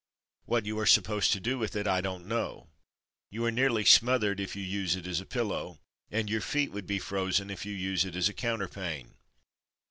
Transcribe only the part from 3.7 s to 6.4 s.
smothered if you use it as a pillow, and